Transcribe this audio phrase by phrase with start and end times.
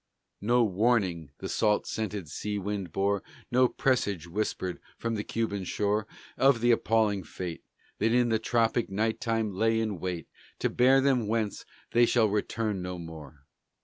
[0.41, 6.07] No warning the salt scented sea wind bore, No presage whispered from the Cuban shore
[6.39, 7.63] Of the appalling fate
[7.99, 10.27] That in the tropic night time lay in wait
[10.57, 13.45] To bear them whence they shall return no more.